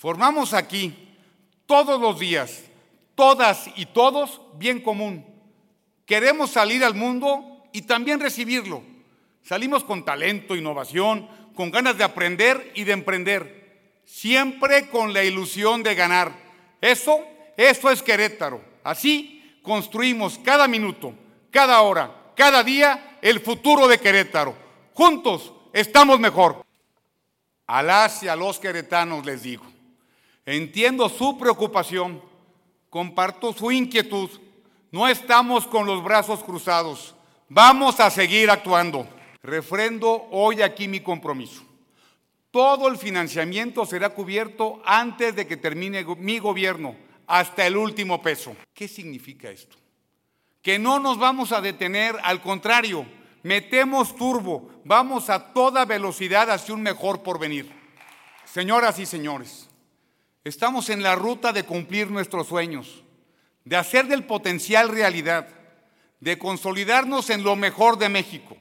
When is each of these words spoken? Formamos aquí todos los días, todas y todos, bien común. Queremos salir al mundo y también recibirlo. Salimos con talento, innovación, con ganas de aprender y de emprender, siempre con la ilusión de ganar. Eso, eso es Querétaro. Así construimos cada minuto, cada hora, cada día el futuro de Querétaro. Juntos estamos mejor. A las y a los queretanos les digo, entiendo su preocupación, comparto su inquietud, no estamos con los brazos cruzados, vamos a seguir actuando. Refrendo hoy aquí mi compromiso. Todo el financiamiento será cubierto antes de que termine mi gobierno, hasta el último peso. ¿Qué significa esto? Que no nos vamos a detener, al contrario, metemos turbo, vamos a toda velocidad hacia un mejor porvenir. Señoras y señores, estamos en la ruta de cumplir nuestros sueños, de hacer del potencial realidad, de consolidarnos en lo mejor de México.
Formamos 0.00 0.54
aquí 0.54 0.94
todos 1.66 2.00
los 2.00 2.18
días, 2.18 2.62
todas 3.14 3.68
y 3.76 3.84
todos, 3.84 4.40
bien 4.54 4.80
común. 4.80 5.26
Queremos 6.06 6.52
salir 6.52 6.82
al 6.82 6.94
mundo 6.94 7.64
y 7.70 7.82
también 7.82 8.18
recibirlo. 8.18 8.82
Salimos 9.42 9.84
con 9.84 10.02
talento, 10.02 10.56
innovación, 10.56 11.28
con 11.54 11.70
ganas 11.70 11.98
de 11.98 12.04
aprender 12.04 12.72
y 12.74 12.84
de 12.84 12.92
emprender, 12.92 14.00
siempre 14.06 14.88
con 14.88 15.12
la 15.12 15.22
ilusión 15.22 15.82
de 15.82 15.94
ganar. 15.94 16.32
Eso, 16.80 17.20
eso 17.58 17.90
es 17.90 18.02
Querétaro. 18.02 18.64
Así 18.82 19.60
construimos 19.62 20.38
cada 20.38 20.66
minuto, 20.66 21.12
cada 21.50 21.82
hora, 21.82 22.32
cada 22.34 22.64
día 22.64 23.18
el 23.20 23.40
futuro 23.40 23.86
de 23.86 23.98
Querétaro. 23.98 24.56
Juntos 24.94 25.52
estamos 25.74 26.18
mejor. 26.18 26.64
A 27.66 27.82
las 27.82 28.22
y 28.22 28.28
a 28.28 28.34
los 28.34 28.58
queretanos 28.58 29.26
les 29.26 29.42
digo, 29.42 29.66
entiendo 30.46 31.08
su 31.08 31.38
preocupación, 31.38 32.22
comparto 32.88 33.52
su 33.52 33.70
inquietud, 33.70 34.30
no 34.90 35.06
estamos 35.08 35.66
con 35.66 35.86
los 35.86 36.02
brazos 36.02 36.42
cruzados, 36.42 37.14
vamos 37.48 38.00
a 38.00 38.10
seguir 38.10 38.50
actuando. 38.50 39.06
Refrendo 39.42 40.28
hoy 40.32 40.60
aquí 40.60 40.86
mi 40.86 41.00
compromiso. 41.00 41.62
Todo 42.50 42.88
el 42.88 42.98
financiamiento 42.98 43.86
será 43.86 44.10
cubierto 44.10 44.82
antes 44.84 45.34
de 45.34 45.46
que 45.46 45.56
termine 45.56 46.04
mi 46.18 46.38
gobierno, 46.38 46.94
hasta 47.26 47.66
el 47.66 47.76
último 47.76 48.20
peso. 48.20 48.56
¿Qué 48.74 48.88
significa 48.88 49.48
esto? 49.48 49.76
Que 50.60 50.78
no 50.78 50.98
nos 50.98 51.16
vamos 51.16 51.52
a 51.52 51.60
detener, 51.60 52.16
al 52.22 52.42
contrario, 52.42 53.06
metemos 53.42 54.14
turbo, 54.16 54.68
vamos 54.84 55.30
a 55.30 55.52
toda 55.52 55.84
velocidad 55.84 56.50
hacia 56.50 56.74
un 56.74 56.82
mejor 56.82 57.22
porvenir. 57.22 57.72
Señoras 58.44 58.98
y 58.98 59.06
señores, 59.06 59.70
estamos 60.44 60.88
en 60.90 61.02
la 61.02 61.14
ruta 61.14 61.52
de 61.52 61.64
cumplir 61.64 62.10
nuestros 62.10 62.46
sueños, 62.46 63.04
de 63.64 63.76
hacer 63.76 64.06
del 64.06 64.24
potencial 64.24 64.88
realidad, 64.88 65.48
de 66.20 66.38
consolidarnos 66.38 67.30
en 67.30 67.42
lo 67.42 67.56
mejor 67.56 67.98
de 67.98 68.08
México. 68.08 68.56